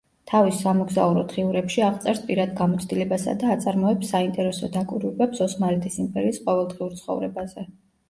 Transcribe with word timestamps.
თავის 0.29 0.55
სამოგზაურო 0.61 1.25
დღიურებში 1.33 1.83
აღწერს 1.89 2.23
პირად 2.31 2.57
გამოცდილებასა 2.61 3.37
და 3.45 3.53
აწარმოებს 3.59 4.11
საინტერესო 4.17 4.73
დაკვირვებებს 4.81 5.47
ოსმალეთის 5.51 6.03
იმპერიის 6.09 6.45
ყოველდღიურ 6.51 7.01
ცხოვრებაზე. 7.07 7.73